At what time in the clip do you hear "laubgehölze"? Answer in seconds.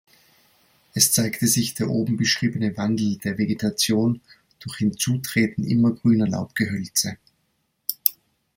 6.27-7.19